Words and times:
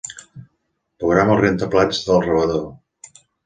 Programa 1.03 1.37
el 1.37 1.43
rentaplats 1.43 2.03
del 2.11 2.27
rebedor. 2.27 2.69